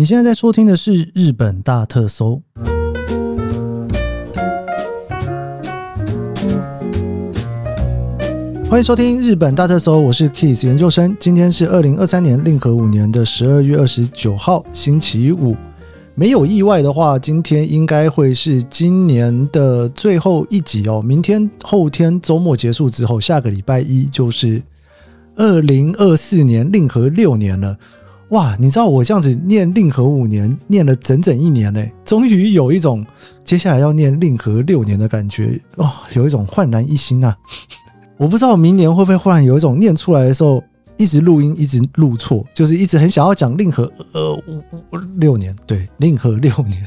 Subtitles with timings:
[0.00, 2.40] 你现在在收听的是《日本大特搜》，
[8.66, 11.14] 欢迎收听《日本大特搜》，我是 Kiss 研究生。
[11.20, 15.54] 今天是二零二三年令和五年的十二月二十九号，星期五。
[16.14, 21.02] 没有意外的话，今天应该会是今年的最后一集哦。
[21.02, 24.62] 明天、后天周末结束之后，下个礼拜一就是
[25.36, 27.76] 二零二四年令和六年了。
[28.30, 33.04] 哇，你知道我这样子念令和五年，念了整整一年呢，终于有一种
[33.42, 37.36] 接下来要念令和六年的感觉哦，有一种焕然一新啊！
[38.16, 40.62] 我不知道明年会不会忽然有一种念出来的时候，
[40.96, 44.62] 一直录音一直录错，就是一直很想要讲令和呃五
[44.92, 46.86] 五六年，对，令和六年。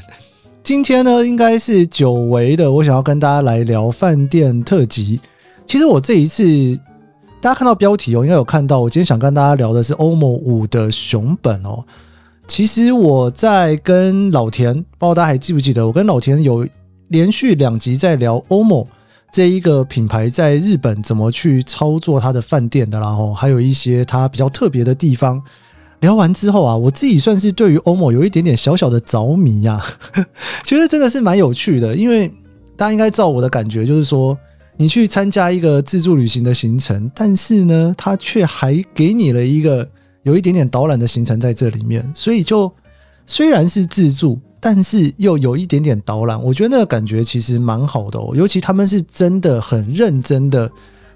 [0.62, 5.20] 今天呢，应该是久违的，我想要跟大家来聊饭店特辑。
[5.66, 6.80] 其实我这一次。
[7.44, 8.80] 大家看到标题哦，应该有看到。
[8.80, 11.84] 我今天想跟大家聊的是 OMO 五的熊本哦。
[12.48, 16.66] 其实我在跟老田，不知道大家还记不记得，我跟老田有
[17.08, 18.86] 连续两集在聊 OMO
[19.30, 25.42] 这一个品牌在日本怎么去操作它的饭店的，然后还有一些它比较特别的地方。
[26.00, 29.84] 聊完之后啊，我自己算是对于 OMO 有一点点小小的着迷呀。
[30.64, 32.26] 其实真的是蛮有趣的，因为
[32.74, 34.34] 大家应该知道我的感觉，就是说。
[34.76, 39.88] 你去参加一个自助旅行的行程，但是呢，他却还给你了一个
[40.24, 42.70] 有一点点导览的行程在这里面，所以就
[43.24, 48.32] 虽然是自助，但是又有一点点导览，我觉得那个感觉其实蛮好的哦。
[48.34, 50.68] 尤其他们是真的很认真的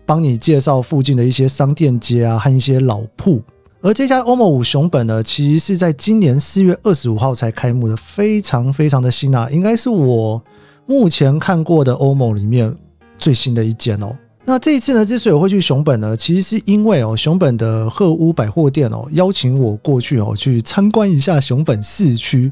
[0.06, 3.42] 帮你介绍附近的一些商店街啊和一些老铺。
[3.80, 10.42] 而这家 OMO 五熊本呢，其实是在今年四月二十五号才开幕的，非常非常的新啊，应该是我
[10.86, 12.76] 目前看过的 OMO 里面。
[13.18, 22.50] 最新的一间哦，那这一次呢，之所以会去熊本呢，其实是因为哦，熊本的鹤屋百货店哦邀请我过去哦去参观一下熊本市区。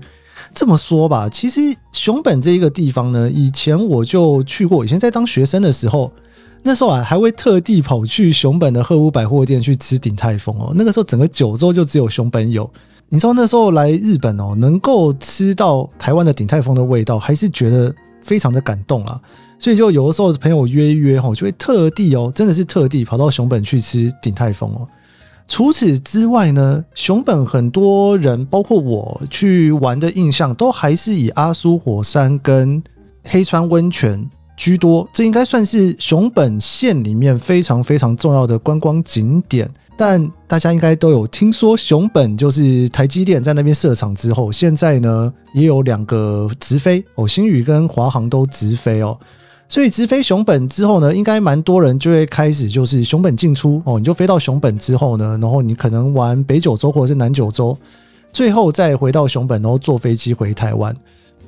[0.53, 1.61] 这么说吧，其实
[1.93, 6.13] 熊本这一个地方呢，以前我就去过，以前在当学生的时候，
[6.63, 10.73] 那时候啊还会特地跑去熊本的鹤屋百货店去吃鼎泰丰哦。
[10.77, 12.71] 那个时候整个九州就只有熊本有，
[13.09, 19.19] 你知道那时候来日本哦，能够吃到台湾的鼎泰丰的味道，还是觉得非常的感动啊。
[19.59, 24.87] 所以就有的时候朋友约一约吼，就会特地哦，真的是特地跑到熊本去吃鼎泰丰哦。
[25.49, 32.83] 除此之外呢，熊本很多人包括我去玩的印象，都还是以阿苏火山跟
[33.23, 35.09] 黑川温泉居多。
[35.13, 39.71] 这应该算是熊本县里面非常非常重要的观光景点。
[39.97, 49.19] 但大家应该都有听说，熊本就是台积电在那边设厂之后，现在呢也有两个直飞哦，星宇跟华航都直飞哦。
[49.69, 53.99] 所以直飞熊本之后呢，应该蛮多人就会开始就是熊本进出哦。
[53.99, 57.77] 你就飞到熊本之后呢，然后你可能玩北九州或者是南九州，
[58.33, 60.95] 最后再回到熊本，然后坐飞机回台湾。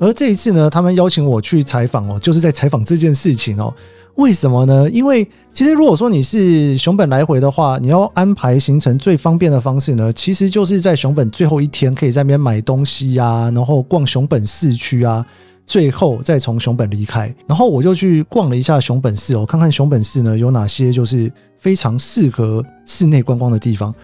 [0.01, 3.73] 而这一次呢，他们邀请我去采访哦，就是在采访这件事情哦。
[4.17, 4.91] 为什么呢？
[4.91, 15.25] 因为其实如果说你是熊本来回的话，你要安排行程最方便的方式呢，其实就是在熊本最后一天可以在那边买东西啊，然后逛熊本市区啊。
[15.69, 23.95] 最后再从熊本离开，然后我就去逛了一下熊本市哦，看看熊本市呢有哪些就是非常适合室内观光的地方。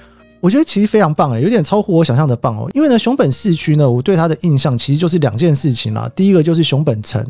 [0.40, 2.70] 我觉得其实非常棒诶，有点超乎我想象的棒哦。
[2.74, 6.06] 因为呢，熊本市区呢，我对它的印象其实就是两件事情啦。
[6.14, 7.24] 第一个就是熊本城，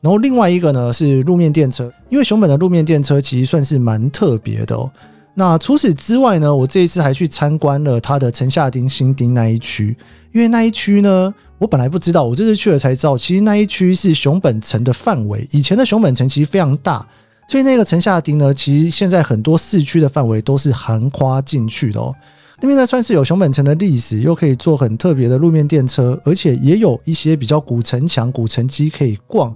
[0.00, 1.92] 然后另外一个呢是路面电车。
[2.08, 4.88] 因为熊本的路面电车其实算是蛮特别的哦。
[5.34, 9.96] 那除此之外呢，我这一次还去参观了它的城下町、新町那一区，
[10.32, 11.34] 因为那一区呢。
[11.60, 15.46] 我本来不知道，我这次去了才知道，其实那一区是熊本城的范围。
[15.50, 17.06] 以前的熊本城其实非常大，
[17.46, 22.14] 所以那个城下町呢，其实现在很多市区的范围都是横跨进去的哦。
[22.62, 29.54] 那边呢，算是有熊本城的历史，又可以坐很特别的路面电车，而且也有一些比较古城墙、古城基可以逛。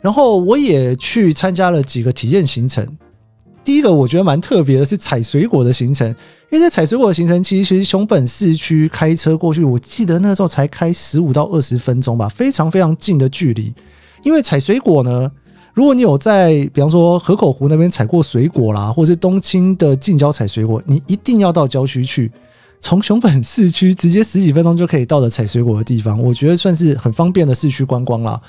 [0.00, 2.86] 然后我也去参加了几个体验行程。
[3.64, 6.06] 第一个我觉得蛮特别的是采水果的行程，
[6.50, 13.72] 因为这采水果的行程其实熊本市区开车过去，我记得那时候才开十五到二十分钟吧，非常非常近的距离。
[14.22, 15.30] 因为采水果呢，
[15.72, 22.30] 如果你有在比方说河口湖那边采过水果啦，或是东清的近郊采水果，你一定要到郊区去，
[22.80, 28.40] 从熊本市区直接十几分钟就可以到的采水果的地方，我觉得算是很方便的市区观光啦。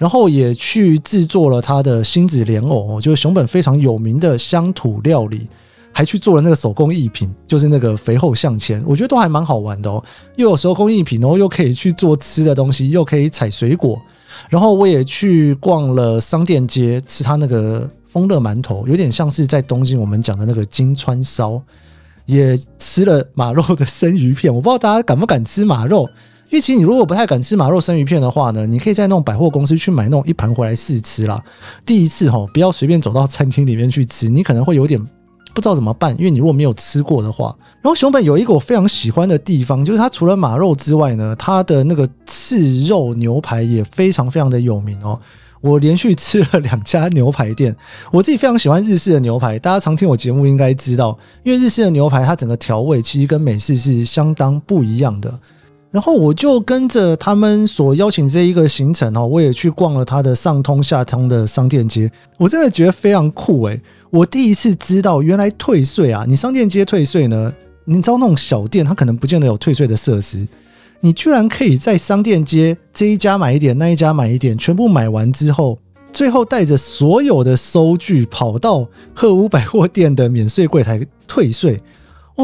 [0.00, 5.46] 然后也去制作了他的星子莲藕，就是熊本非常有名的乡土料理，
[5.92, 10.02] 还去做了那个手工艺品，就是那个肥厚向前，我觉得都还蛮好玩的哦。
[10.36, 14.00] 又有手工艺品，然后又可以去做吃的东西，又可以采水果。
[14.48, 21.62] 然后我也去逛了商店街，吃他那个丰乐馒头，有点像是在东京我们讲的那个金川烧。
[22.26, 26.08] 也吃了马肉的生鱼片，我不知道大家敢不敢吃马肉。
[26.50, 31.42] 因为其实你如果不太敢吃马肉生鱼片的话呢，你可以在那种百货公司去买那种一盘回来试吃啦。
[31.86, 35.00] 第一次哈，不要随便走到餐厅里面去吃，你可能会有点
[35.54, 37.56] 不知道怎么办，因为你如果没有吃过的话。
[37.82, 45.20] 然后熊本有一个我非常喜欢的地方，就是它除了马肉之外呢，它的那个刺肉牛排也非常非常的有名哦。
[45.60, 47.76] 我连续吃了两家牛排店，
[48.10, 55.38] 我自己非常喜欢日式的牛排，大家常听我节目应该知道，因为日式的牛排它整个调味其实跟美式是相当不一样的。
[55.90, 63.80] 然后我就跟着他们所邀请这一个行程哦，我也去逛了它的上通下通的商店街，我真的觉得非常酷诶。
[64.10, 67.52] 我第一次知道原来退税啊，你商店街退税呢，
[67.84, 70.46] 你知道那种小店它可能不见得有退税的设施。
[71.00, 75.78] 你居然可以在商店街这一家买一点，那一家买一点，全部买完之后，
[76.12, 81.80] 最后带着所有的收据跑到鹤屋百货店的免税柜台退税。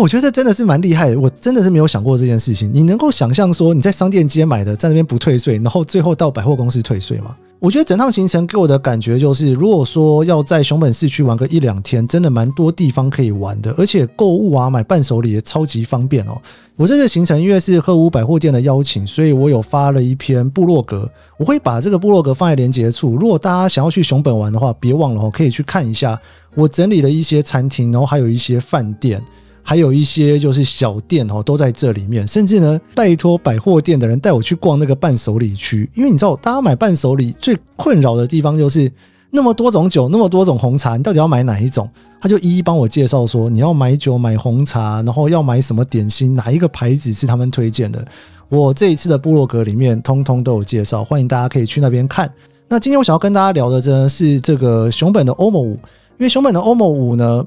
[0.01, 2.71] 我觉得这真的是蛮厉害，我真的是没有想过这件事情。
[2.73, 7.37] 你能够想象说你在商店街买的，在那边不退税，然后最后到百货公司退税吗？
[7.59, 16.37] 我觉得整趟行程给我的感觉就是，如果说要在熊本市区玩个一两天，真的蛮多地方可以玩的，而且购物啊、买伴手礼也超级方便哦。
[16.77, 23.17] 我这次行程因为是鹤屋百货店的邀请，所以我有发了一篇部落格，我会把这个部落格放在连接处。
[23.17, 26.21] 如果大家想要去熊本玩的话，别忘了哦，可以去看一下
[26.55, 29.23] 我整理了一些餐厅，然后还有一些饭店。
[29.69, 32.25] 还有一些就是小店哦，都在这里面。
[32.25, 38.89] 甚至呢，拜托百货店的人带我去逛那个伴手礼区，因为你知道，大家买伴手礼最困扰的地方就是
[39.33, 41.91] 那么多种酒，那么多种红茶，你到底要买哪一种？
[42.21, 48.07] 他就一一帮我介绍说，你要买酒、买红茶，然后要买什么点心，哪一个牌子是他们推荐的。
[48.49, 52.31] 我这一次的部落格里面通通都有介绍，欢迎大家可以去那边看。
[52.69, 57.45] 那今天我想要跟大家聊的呢，是这个熊本的 OMO 五，因为熊本的 OMO 五呢。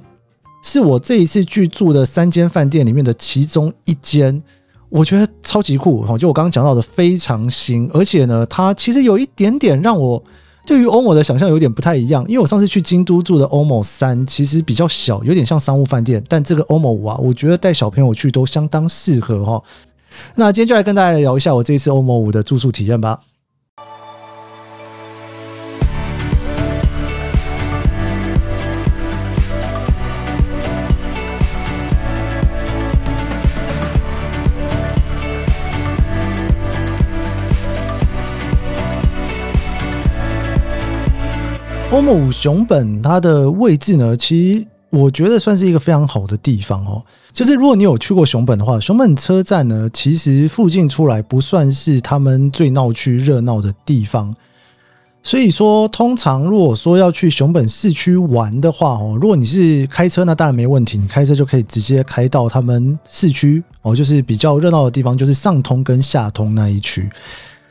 [0.62, 4.42] 是我这一次去住的三间饭店里面的其中一间，
[4.90, 6.18] 我觉得超级酷哈！
[6.18, 10.22] 就我刚刚讲到的，非常新，而且呢，它其实有一点点让我
[10.66, 12.24] 对于 OMO 的想象有点不太一样。
[12.28, 19.64] 因为我上次去京都住的 OMO 三其实比较小，有点像商务饭店，但这个 OMO 五啊，我觉得带小朋友去都相当适合哈。
[20.36, 23.22] 那今天就来跟大家聊一下我这一次 OMO 五的住宿体验吧。
[41.92, 47.04] 欧姆熊本它的位置呢，其实我觉得算是一个非常好的地方哦。
[47.34, 54.34] 就是如果你有去过熊本的话，熊本车站呢，其实附近出来不算是他们最闹区热闹的地方。
[55.24, 67.10] 所以说，通常如果说要去熊本市区玩的话哦，如果你是开车，那当然没问题，你开车就可以直接开到他们市区哦，就是比较热闹的地方，就是上通跟下通那一区。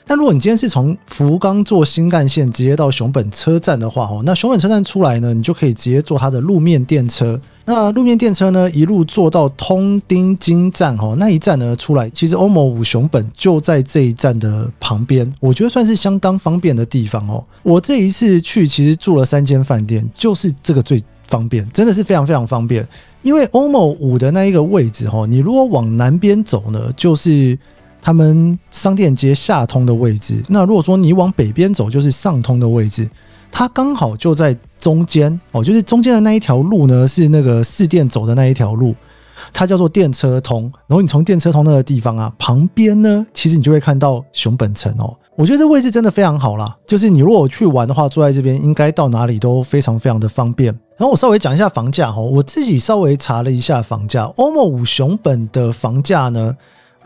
[0.08, 7.38] 但如果你今天是从福冈坐新干线直接到熊本车站的话，哦，那熊本车站出来呢，你就可以直接坐它的路面电车。
[7.66, 17.44] 那路面电车呢，一路坐到通町金站，哦，那一站呢出来，其实 OMO 五熊本就在这一站的旁边，我觉得算是相当方便的地方哦。
[17.62, 22.88] 我这一次去其实住了三间饭店，就是这个最方便，真的是非常非常方便。
[23.20, 27.58] 因为 OMO 五的那一个位置，哦，你如果往南边走呢，就是。
[28.00, 33.08] 他们商店街下通的位置，那如果说你往北边走，就是上通的位置，
[33.50, 38.94] 它刚好就在中间哦，就是中间的那一条路呢，是那个市店走的那一条路，
[39.52, 40.62] 它叫做电车通。
[40.86, 45.14] 然后你从电车通那个地方啊，旁边呢，其实你就会看到熊本城哦。
[45.34, 50.72] 我觉得这位置真的非常好啦，就是你如果去玩的话，坐在这边应该到哪里都非常非常的方便。
[50.96, 56.56] 然后我稍微讲一下房价哈，我自己稍微查了一下房价，OMO 五熊本的房价呢。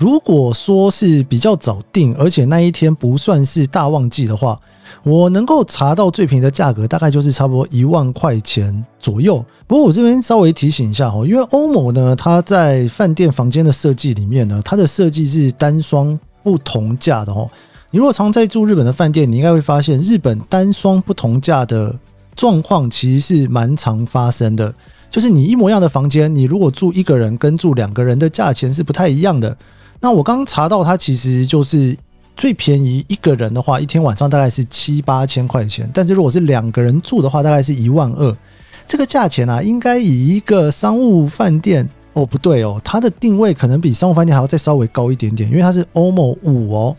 [0.02, 4.60] 如果说是比较早订，而且那一天不算是大旺季的话，
[5.04, 9.36] 我能够查到最便宜的价格，大概就是差不多一万块钱左右。
[9.64, 17.48] 不过我这边稍微提醒一下哦，因为欧某呢，它在饭店房间的设计里面呢，它的设计是单双不同价的哦。
[17.92, 21.96] 你如果常在住日本的饭店，你应该会发现日本单双不同价的
[22.34, 24.74] 状况其实是蛮常发生的。
[25.08, 29.56] 就是你一模一样的房间，你如果住一个人跟住两个人的价钱是不太一样的。
[30.02, 31.96] 那我刚刚查到，它其实就是
[32.36, 35.88] 最便宜一个人的话，一天晚上大概是七八千块钱。
[35.94, 38.36] 但是如果是两个人住的话，大概是一万二。
[38.84, 46.96] 这个价钱啊，应该以一个商务饭店哦，不对哦，它的定位可能比商务饭店还要再稍微高一点点，因为它是 OMO 五哦。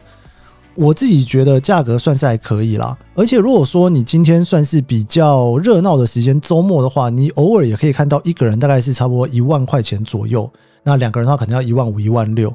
[0.76, 2.98] 我自己觉得价格算是还可以啦。
[3.16, 10.50] 而且如果说你今天算是比较热闹的时间，周末的话，你偶尔也可以看到一个人大概是差不多一万块钱左右。
[10.84, 12.52] 那两个人的话，可能要一万五、一万六。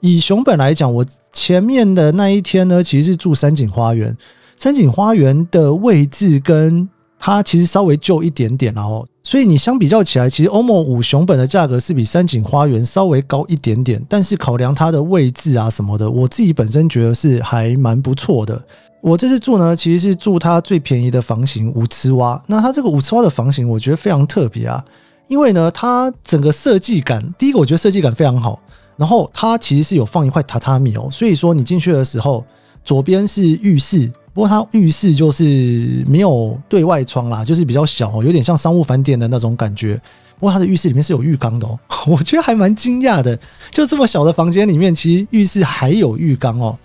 [0.00, 4.16] 以熊本来讲，我前面的那一天呢，其实是住山景花园。
[4.56, 6.88] 山景花园的位置跟
[7.18, 14.02] 它其实稍微旧一点点，然后，所以你相比较起来，其实 OMO 五熊本的价格是比山景花园稍微高一点点。
[14.08, 18.62] 但是考量它的位置啊什么的，我自己本身觉得是还蛮不错的。
[19.02, 22.42] 我这次住呢，其实是住它最便宜的房型五次蛙。
[22.46, 24.82] 那它这个五次蛙的房型，我觉得非常特别啊，
[25.28, 28.60] 因为呢，它整个设计感，第一个我觉得设计感非常好。
[29.00, 32.44] 然后它其实是有放一块榻榻米哦，所以说你进去的时候，
[32.84, 39.98] 左边是浴室，不过它浴室就是没有对外窗啦，就是比较小，有点像商务饭店的那种感觉。
[40.38, 43.38] 不过它的浴室里面是有浴缸的哦， 我觉得还蛮惊讶的，
[43.70, 46.76] 就这么小的房间里面，其实浴室还有浴缸哦。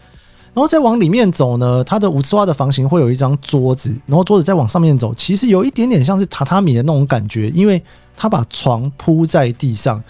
[0.53, 7.83] 然后再往里面走呢，它的五次花的房型会有一张桌子，然后桌子再往上面走，其实有一点点像是榻榻米的那种感觉，因为
[8.15, 10.01] 它把床铺在地上。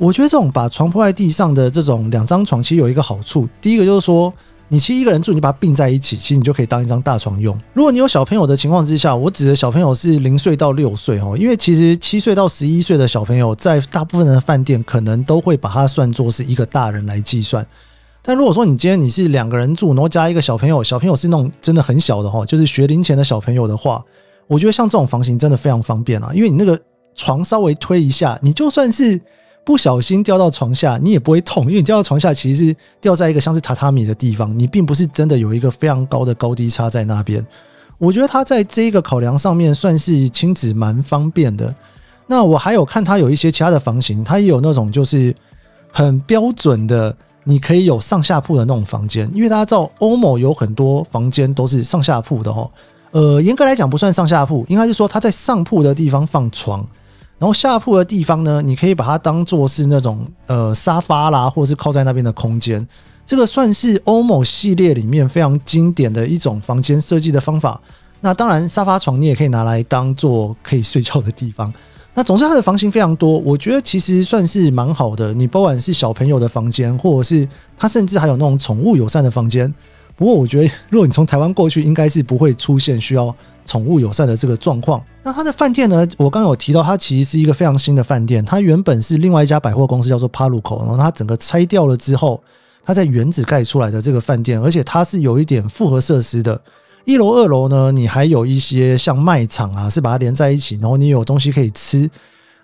[0.00, 3.46] 我觉得这种把床铺在地上的这种两张床，其实有一个好处。
[3.60, 4.32] 第一个就是说，
[4.68, 7.54] 你其实一个人住，你把它并在一起，其实你就可以当一张大床用。
[7.74, 17.66] 如果你有小朋友的情况之下，我指的小朋友是零岁到六岁哦，因为其实七岁到十一岁的小朋友，在大部分的饭店可能都会把它算作是一个大人来计算。
[18.22, 24.02] 但如果说你今天你是两个人住，然后加一个小朋友，小朋友是那种真的很小的哈，就是学龄前的小朋友的话，
[24.46, 26.80] 我觉得像这种房型真的非常方便啊，因为你那个
[27.14, 29.20] 床稍微推一下，你就算是。
[29.64, 37.44] 不小心掉到床下，你也不会痛，因为你掉到床下其实是掉在一个像是榻榻米的地方，你并不是真的有一个非常高的高低差在那边。
[37.98, 41.72] 我觉得它在这一个考量上面算是亲子蛮方便的。
[42.26, 45.34] 那我还有看它有一些其他的房型，它也有那种就是
[45.92, 47.14] 很标准的，
[47.44, 49.30] 你可以有上下铺的那种房间。
[49.34, 52.70] 因为大家知道欧某有很多房间都是上下铺的哦。
[53.10, 56.86] 呃，严格来讲不算上下铺，应该是说它在上铺的地方放床。
[57.40, 62.86] 然后下铺的地方呢，你可以把它当做是那种呃沙发啦，或者是靠在那边的空间。
[63.24, 67.80] 这个算是欧某系列里面非常经典的一种房间设计的方法。
[68.20, 71.72] 那当然，沙发床你也可以拿来当做可以睡觉的地方。
[72.12, 75.32] 那总之，它的房型非常多，我觉得其实算是蛮好的。
[75.32, 79.72] 你不管是小朋友的房间，或者是它甚至还有那种宠物友善的房间。
[80.20, 83.34] 不过，我觉得如果你从台湾过去，应该是不会出现需要。
[83.66, 86.04] 宠物友善的这个状况，那它的饭店呢？
[86.16, 88.44] 我刚刚有提到，它其实是一个非常新的饭店。
[88.44, 92.42] 它原本是另外一家百货公司叫做 PARCO，然后它整个拆掉了之后，
[92.82, 96.60] 它在原址盖出来的这个饭店，而且它是有一点复合设施的。
[97.04, 102.10] 一楼、二楼呢，你还有一些像卖场啊，是把它连在一起，然后你有东西可以吃。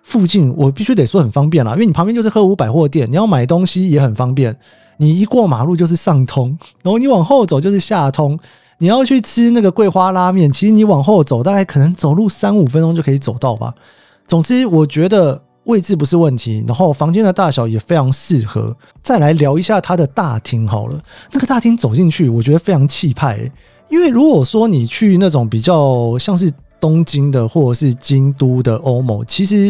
[0.02, 4.56] 附近我必须得说很方便啦，因为你旁边就是鹤屋百货店，你要买东西也很方便。
[4.98, 8.38] 你一过马路就是上通，然后你往后走就是下通。
[8.78, 13.72] 你要去吃那个桂花拉面，其实你往后走，大概可能走路三五分钟就可以走到吧。
[14.26, 18.76] 总之，我觉得位置不是问题，然后房间的大小也非常适合。
[19.02, 21.00] 再来聊一下它的大厅好了，
[21.32, 23.52] 那个大厅走进去，我觉得非常气派欸。
[23.88, 29.68] 因为如果说你去那种比较像是东京的或者是京都的欧某其实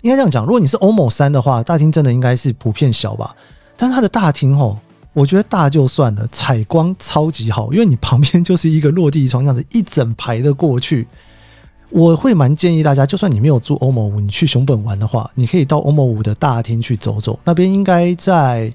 [0.00, 3.34] 应该这样讲，如果你是欧某三的话，大厅真的应该是普遍小吧。
[3.76, 4.78] 但是它的大厅哦。
[5.12, 11.08] 我觉得大就算了，采光超级好，因为你旁边就是一个落地窗，这样子一整排的过去。
[11.88, 18.70] 我会蛮建议大家，就算你没有住 OMO 五，你去熊本玩的话，你可以到 OMO 五的大厅去走走，那边应该在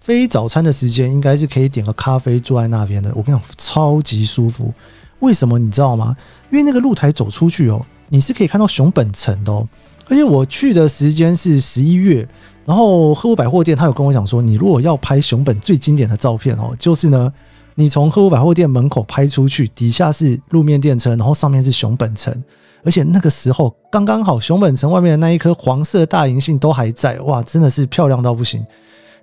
[0.00, 3.12] 非早餐的时间，应该是可以点个咖啡坐在那边的。
[3.14, 4.72] 我跟你讲，超级舒服。
[5.18, 6.16] 为什么你知道吗？
[6.50, 9.68] 因为那个露台走出去哦，你是可以看到熊本城的哦，
[10.08, 12.26] 而且我去的时间是十一月。
[12.66, 17.32] 然后鹤屋百货店，他有跟我讲说，你如果要拍熊本最经典的照片哦，就是呢，
[17.74, 22.34] 你从鹤屋百货店门口拍出去，底下是路面电车，然后上面是熊本城，
[22.82, 28.64] 而且那个时候刚刚好，熊本城外面的那一颗黄色大银杏都还在，哇，真的是漂亮到不行。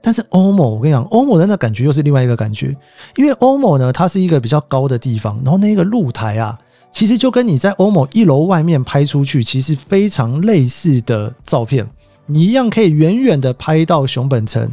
[0.03, 2.75] 但是 OMO，我跟你讲，OMO 的那感觉又是另外一个感觉，
[3.15, 6.57] 因为 OMO 呢，它是一个比较高的地方，然后那个露台啊，
[6.91, 11.87] 其实就跟你在 OMO 一楼外面拍出去，其实非常类似的照片。
[12.25, 14.69] 你一样可以远远的拍到熊本城，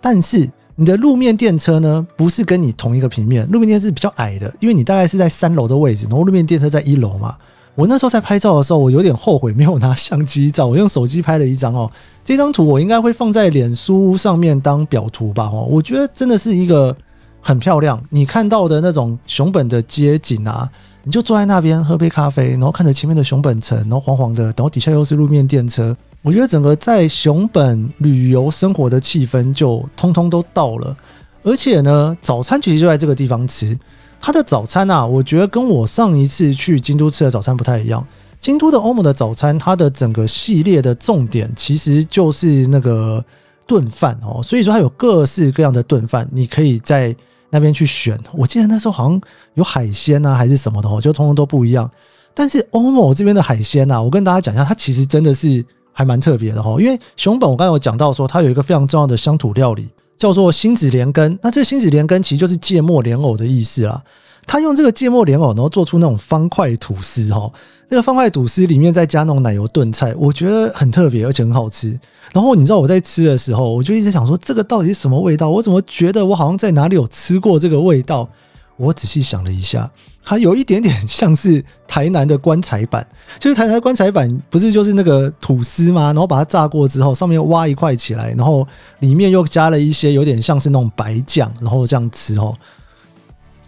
[0.00, 7.36] 但是你的路面电车呢，不是跟你同一个平面，路面电车是比较矮的，因为你大概是在三楼的位置，然后路面电车在一楼嘛。
[7.76, 11.90] 我那时候在拍照的时候，我有点后悔没有拿相机照，我用手机拍了一张哦。
[12.24, 15.50] 这张图我应该会放在脸书上面当表图吧？
[15.52, 16.96] 哦，我觉得真的是一个
[17.40, 20.70] 很漂亮，你看到的那种熊本的街景啊，
[21.02, 25.96] 你就坐在那边喝杯咖啡，然后看着前面的熊本城，然后黄黄的，然后底下又是路面电车。
[26.24, 30.96] 我觉得整个在熊本旅游生活的气氛就通通都到了，
[31.42, 33.78] 而且呢，早餐其实就在这个地方吃。
[34.18, 38.02] 它的早餐啊，我觉得跟我上一次去京都吃的早餐不太一样。
[38.40, 43.22] 京都的 OMO 的早餐，它的整个系列的重点其实就是那个
[43.66, 47.14] 炖饭哦，所以说它有各式各样的炖饭，你可以在
[47.50, 48.18] 那边去选。
[48.32, 49.20] 我记得那时候好像
[49.54, 51.90] 有海鲜啊，还是什么的哦，就通通都不一样。
[52.32, 55.62] 但是欧某这边的海鲜啊，我跟大家讲一下，它其实真的是
[55.94, 56.76] 还蛮特别的哦。
[56.78, 61.38] 因为熊本我刚才有讲到说，它有一个非常重要的乡土料理，叫做辛子莲根。
[61.42, 64.02] 那这个辛子莲根其实就是芥末莲藕的意思啦。
[64.46, 67.50] 他用这个芥末莲藕，然后做出那种方块吐司哈。
[67.88, 71.98] 那个方块吐司里面再加那种奶油炖菜，我觉得很特别，而且很好吃。
[72.32, 75.48] 然后你知道我在吃的时候，我就一直想说，这个到底是什么味道？
[75.48, 78.28] 我怎么觉得我好像在哪里有吃过这个味道？
[78.76, 79.90] 我仔细想了一下，
[80.24, 83.06] 它有一点点像是台南的棺材板，
[83.38, 86.06] 就是台南的棺材板不是就是那个吐司吗？
[86.06, 88.66] 然后把它炸过之后，上面挖一块起来，然后
[89.00, 92.56] 里面又加了一些有点像是那种白酱，然后这样吃哦。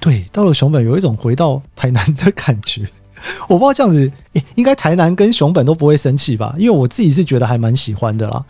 [0.00, 2.88] 对，到了熊本有一种回到台南的感觉。
[3.48, 4.10] 我不知道这样子，
[4.54, 6.54] 应该台南跟熊本都不会生气吧？
[6.58, 8.44] 因为我自己是觉得还蛮喜欢的啦。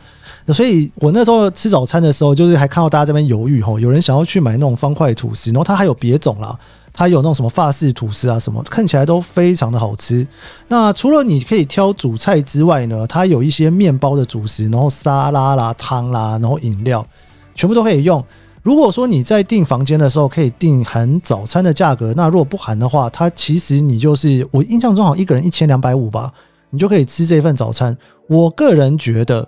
[0.54, 6.56] 所以我那时候吃早餐的时候，就是还看到大家这边犹豫吼，有人想要去买那种方块吐司，然后它还有别种啦，
[6.96, 10.26] 它有那种什么法式吐司啊什么，看起来都非常的好吃。
[10.68, 17.06] 那除了你可以挑主菜之外呢，它有一些面包的主食，然后沙拉啦、汤啦，然后饮料，
[17.54, 18.24] 全部都可以用。
[18.62, 26.32] 如果说你在订房间的时候可以订含早餐的价格，那如果不含的话，它其实你就是我印象中好像一个人一千两百五吧，
[26.70, 27.96] 你就可以吃这份早餐。
[28.28, 29.46] 我个人觉得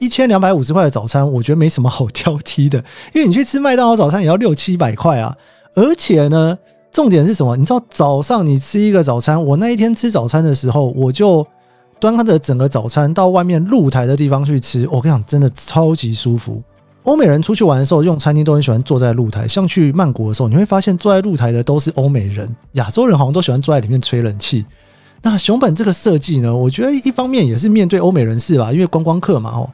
[0.00, 5.36] 一千两百五十块的早餐，我觉得没什么好挑剔的，因为你去吃麦当劳早餐也要六七百块啊。
[5.76, 6.58] 而且呢，
[6.96, 7.54] 重点是什么？
[7.58, 11.46] 你知道早上你吃一个早餐，我那一天吃早餐的时候，我就
[12.00, 16.62] 端着整个早餐到外面露台的地方去吃，我跟你讲，真的超级舒服。
[17.02, 19.46] 欧美人出去玩的时候，用餐厅都很喜欢坐在露台。
[19.46, 24.64] 像去曼谷的时候，你会发现坐在露台的都是欧美人，亚洲人好像都喜欢坐在里面吹冷气。
[25.20, 29.68] 那熊本这个设计呢，我觉得一方面也是面对欧美人士吧，因为观光客嘛哦。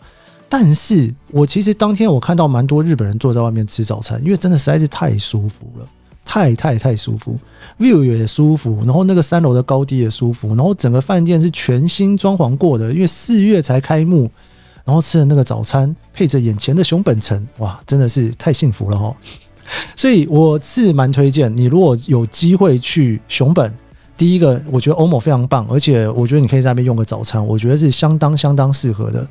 [0.48, 5.86] 但是我其实当天我看到蛮多日本人坐在外面吃早餐，因为真的实在是太舒服了，
[6.24, 7.38] 太太太舒服
[7.78, 14.30] ，view 也舒服，然后那个三楼的高低也舒服，然后整个饭店是全新装潢过的，因为四月才开幕。
[14.84, 19.14] 然后吃的那个早餐，配着眼前的熊本城，哇，真的是太幸福了哈！
[19.94, 23.72] 所以我是蛮推荐你，如果有机会去熊本，
[24.16, 29.24] 第一个我觉得欧某非常棒，而且我觉得你可以在那边用个早餐，我觉得是相当相当适合的。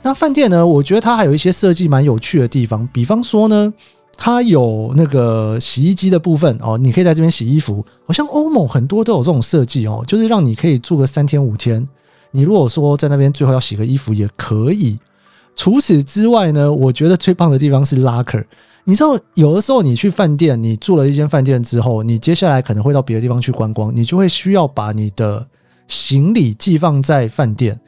[0.00, 3.74] 那饭店呢，我觉得它还有一些设计蛮有趣的地方，比方说呢，
[4.16, 11.86] 它有那个洗衣机的部分哦，你可以在这边洗衣服，好像欧某很多都有这种设计哦，就是让你可以住个三天五天。
[12.30, 14.98] 你如果说在那边最后要洗个衣服也可以。
[15.56, 18.44] 除此之外呢，我觉得最棒的地方是 locker。
[18.84, 25.46] 你知道，有的时候你去饭店，你住了一间饭店之后，你接下来可能会到别的地方去观光，你就会需要把你的
[25.86, 27.80] 行李寄放在饭店。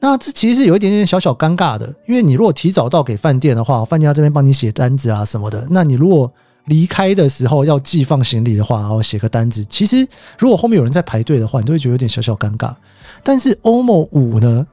[0.00, 5.66] 那这其实是有一点点小小尴尬的，因为你如果提早到给饭店的话，饭店要这边帮你写单子啊什么的。
[5.70, 6.32] 那你如果
[6.66, 10.06] 离开的时候要寄放行李的话，然后写个单子，其实
[10.38, 12.72] 如果后面有人在排队的话，你都会觉得有点小小尴尬。
[13.24, 14.66] 但是欧某五呢，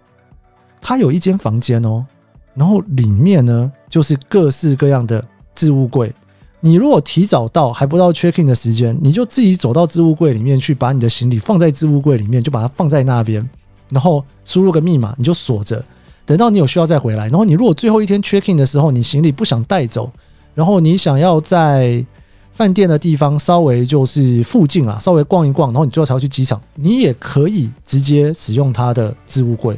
[0.82, 2.06] 它有一间房间哦，
[2.54, 6.14] 然后里面呢就是各式各样的置物柜。
[6.60, 13.48] 你如果提早到还不到 check in 的时间，你就自己走到置物柜里面去，把你的行李放在置物柜里面，就把它放在那边，
[13.90, 15.84] 然后输入个密码，你就锁着，
[16.26, 17.28] 等到你有需要再回来。
[17.30, 20.12] 然后你如果最后一天 check in 的时候，你行李不想带走，
[20.54, 22.04] 然后你想要在
[22.52, 26.62] 饭店的地方稍微就是附近啊，稍微逛一逛，然后你最后才要去机场。
[26.76, 29.78] 你也可以直接使用它的置物柜。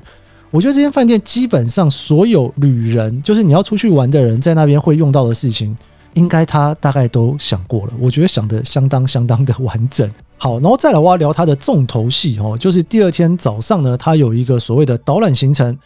[0.50, 5.76] 我觉得这间饭店基本上所有旅人，就是你要出去玩的人，在那边会用到的事情，
[6.14, 7.94] 应该他大概都想过了。
[8.00, 10.10] 我觉得想得相当相当的完整。
[10.38, 15.78] 好，然后再来挖聊它的重头戏哦，就是第二天早上呢，它有一个所谓的导览行程。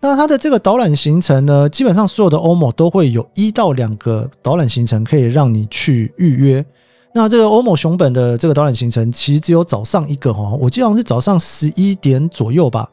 [0.00, 6.64] 那它的这个导览行程呢，基本上所有的欧某都会有一到两个导览行程可以让你去预约。
[7.14, 12.88] 那这个欧某熊本的这个导览行程，其实只有早上一个哦，我记得好像是早上十一点左右吧。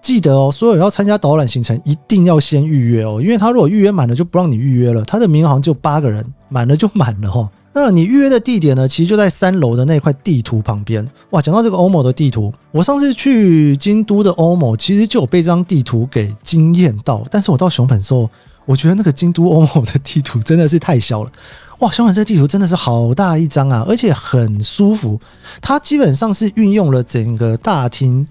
[0.00, 5.04] 记得哦，所有要参加导览行程一定要先预约哦，因为他如果预约满了就不让你预约了。
[5.04, 7.48] 他的名额好像就八个人，满了就满了哈。
[7.72, 8.88] 那你预约的地点呢？
[8.88, 11.06] 其实就在三楼的那块地图旁边。
[11.30, 17.24] 哇，讲到这个欧某的地图，我上次去京都的欧某，其实就有被这张地图给惊艳到。
[17.30, 18.28] 但是我到熊本的时候，
[18.66, 21.30] 我觉得那个京都欧某的地图真的是太小了。
[21.78, 25.20] 哇，熊本这地图真的是好大一张啊，而且很舒服。
[25.62, 28.26] 它基本上是运用了整个大厅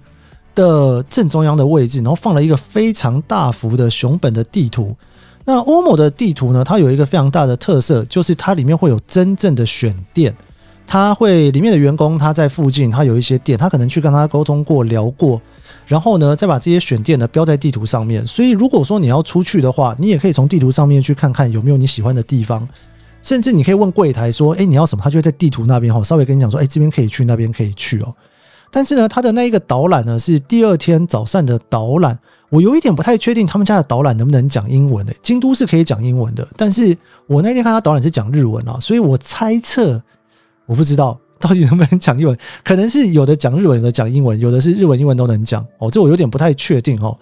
[0.54, 4.94] 的正中央的位置，然后放了一个非常大幅的熊本的地图。
[5.52, 6.64] 那欧某的地图呢？
[6.64, 10.32] 它有一个非常大的特色，就是它里面会有真正的选店
[10.86, 15.42] 它会里面的员工他在附近，他有一些店，他可能去跟他沟通过、聊过，
[15.88, 18.26] 然后呢，再把这些选店呢标在地图上面。
[18.28, 22.68] 所以如果说你要出去的话，你也可以从地图上面去看看有没有你喜欢的地方，
[23.24, 28.16] 甚至你可以问柜台说：“哎，你要什么？”他就会在地图那边哈，稍微跟你讲说：“哎，这边可以去，那边可以去哦。”
[28.72, 32.18] 但是呢，他的那一个导览呢是第二天早上的导览，
[32.50, 35.14] 我有一点不太确定他们家的导览能不能讲英文的。
[35.22, 40.02] 京都是可以讲英文的，但是我那天看他导览是讲日文啊，所以我猜测。
[40.66, 45.90] 我不知道到底能不能讲英文，可能是有的讲日文，有的讲英文，有的是日文、英文都能讲哦。
[45.90, 47.18] 这我有点不太确定哦。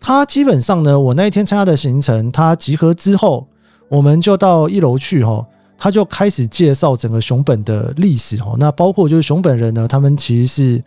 [0.00, 3.46] 他基本上呢，我那一天参加的行程，他集合之后，
[3.88, 8.56] 我们就到一楼去哈，他就开始介绍整个熊本的历史哦。
[8.58, 10.82] 那包括就是熊本人呢，他们其实是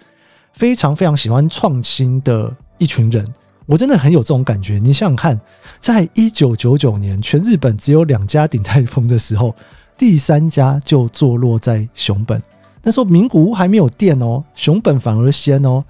[0.53, 3.23] 非常非常喜欢创新的一群人。
[3.71, 4.79] 我真的很有这种感觉。
[4.84, 5.39] 你想想看，
[5.79, 9.55] 在一九九九年，全日本只有两家鼎泰丰的时候。
[9.97, 12.41] 第三家就坐落在熊本，
[12.81, 15.84] 那时候名古屋还没有店哦，熊本反而先哦，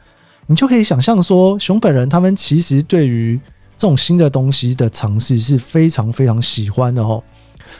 [0.48, 3.40] 你就可以想象说，熊本人他们其实对于
[3.78, 7.24] 这种新的东西的尝试是非常非常喜欢的哦。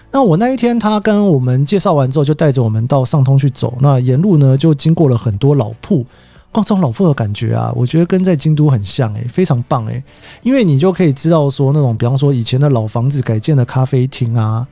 [0.10, 6.06] 那我那一天他跟我们介绍完之后，就带着我们到上通去走，那沿路呢就经过了很多老铺，
[6.52, 10.04] 逛这种老铺的感觉啊，我觉得跟在京都很像诶，非常棒诶，
[10.42, 14.68] 因为你就可以知道说那种，比方说以前的老房子改建的咖啡厅啊。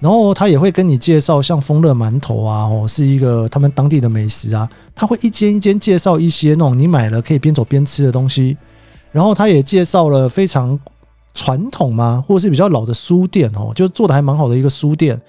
[0.00, 4.66] 然后他也会跟你介绍，像丰乐馒头啊，哦，是一个他们当地的美食啊。
[4.94, 8.56] 他会一间一间介绍一些那种你买了可以边走边吃的东西。
[9.12, 10.78] 然后他也介绍了非常
[11.34, 15.20] 传统嘛，或者是比较老的书店哦，就做的还蛮好的一个书店。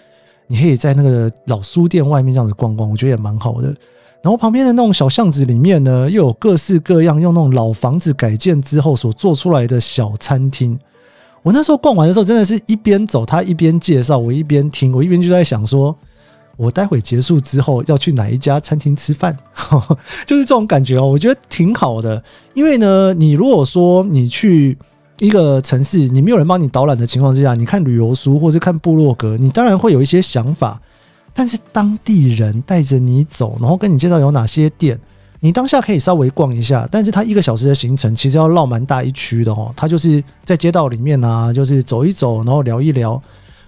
[0.48, 3.76] 你可以在那个老书店外面这样子逛逛，我觉得也蛮好的。
[4.24, 10.78] 然后旁边的那种小巷子里面呢，又有各式各样用那种老房子改建之后所做出来的小餐厅。
[11.42, 15.96] 我那时候逛完的时候，真的是一边走，他一边介绍，我一边听，我一边就在想说，
[16.56, 19.36] 我待会结束之后要去哪一家餐厅吃饭，
[20.28, 21.08] 就是这种感觉哦。
[21.08, 24.78] 我觉得挺好的，因为呢，你如果说你去
[25.18, 30.80] 一个城市，你没有人帮你导览的情况之下，你看旅游书或是看部落格，你当然会有一些想法，
[31.34, 35.00] 但是当地人带着你走，然后跟你介绍有哪些店。
[35.44, 39.74] 你当下可以稍微逛一下，但是它一个小时的行程其实要绕蛮大一区的哦。
[39.76, 43.20] 它就是在街道里面啊，就是走一走，然后聊一聊。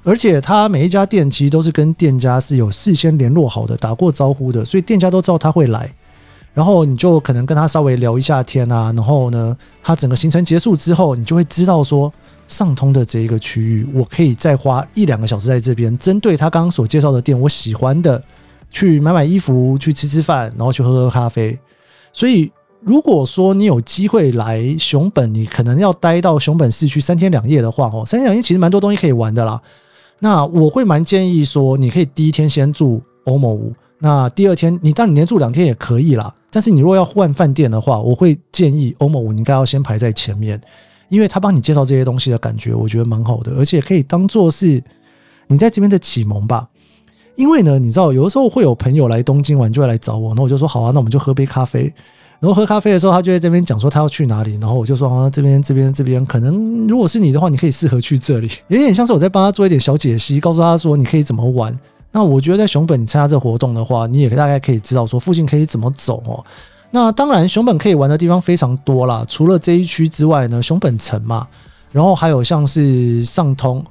[0.04, 5.90] 而且它每一家店其实都是跟店家是有事先联络好的，打过招呼的，所以店家都知道他会来。
[6.54, 8.94] 然后你就可能跟他稍微聊一下天啊。
[8.96, 12.14] 然后呢，他整个行程结束之后，你就会知道说，
[12.54, 18.24] 上通的这一个区域，我可以再花一两个小时在这边，针对他刚刚所介绍的店，我喜欢的。
[18.76, 21.56] 去买买衣服，去吃吃饭，然后去喝喝咖啡。
[22.12, 29.62] 所以，如果说你有机会来熊本，你可能要待到熊本市区三天两夜的话，哦，三天两夜其实蛮多东西可以玩的啦。
[30.22, 36.34] 那我会蛮建议说，你可以第一天先住欧某屋，那第二天你当你连住两天也可以啦。
[36.50, 40.60] 但是你如果要换饭店的话，我会建议欧某屋你应该要先排在前面，
[41.14, 44.84] 因为他帮你介绍这些东西的感觉，我觉得蛮好的，而且可以当做是
[45.46, 46.68] 你在这边的启蒙吧。
[47.36, 51.94] 因为呢，你知道，有的时候会有朋友来东京玩，就会来找我，那我就说好啊，那我们就喝杯咖啡。
[52.40, 61.78] 然后喝咖啡的时候，他就在这边讲说他要去哪里，然后我就说啊，这边这边这边，可能如果是你的话，你可以适合去这里， 有点像是我在帮他做一点小解析，告诉他说你可以怎么玩。
[62.12, 66.44] 那我觉得在熊本你参加这个活动的话，你也大概可以知道说附近可以怎么走哦。
[66.96, 71.48] 那当然，熊本可以玩的地方非常多啦，除了这一区之外呢，熊本城嘛，
[71.92, 73.84] 然后还有像是上通。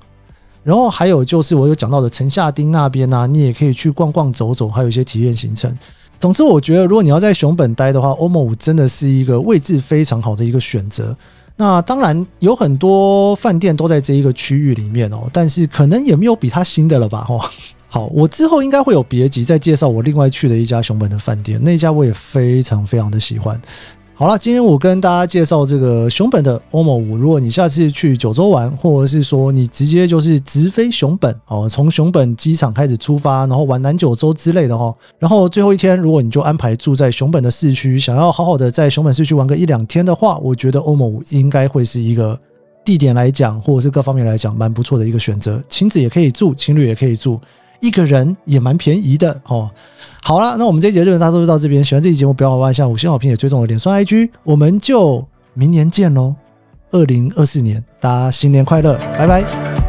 [0.62, 5.76] 然后还有就是我有讲到的城下町那边啊，你也可以去逛逛走走，还有一些体验行程。
[6.20, 11.16] 总之，我觉得如果你要在熊本待的话，欧姆五真的是一个位置非常好的一个选择。
[11.56, 17.22] 那当然有很多饭店都在这一个区域里面哦，但是可能也没有比它新的了吧？
[17.24, 17.50] 哈，
[17.92, 23.60] 好，我之后应该会有别集再介绍我另外去的一家熊本的饭店，那家我也非常非常的喜欢。
[24.14, 27.18] 好了，今天我跟大家介绍这个熊本的欧某五。
[27.18, 42.38] 如果你下次去九州玩，或者是说你直接就是直飞熊本哦，从熊本机场开始出发，然后玩南九州之类的哈，然后最后一天如果你就安排住在熊本的市区，想要好好的在熊本市区玩个一两天的话，我觉得欧某五应该会是一个
[42.86, 45.62] 地点来讲，或者是各方面来讲蛮不错的一个选择。
[45.68, 47.40] 亲子也可以住，情侣也可以住，
[47.82, 49.70] 一个人也蛮便宜的哦。
[50.22, 51.84] 好了，那我们这一节就大家就到这边。
[51.84, 54.30] 喜欢这期节目，不要忘了下五星好评，也追踪我脸书 IG。
[54.44, 56.34] 我们就明年见喽！
[56.92, 59.81] 二零二四年，大家新年快乐，拜拜。